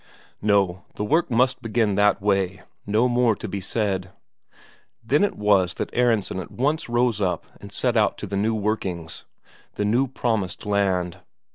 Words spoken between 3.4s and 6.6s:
be said. Then it was that Aronsen at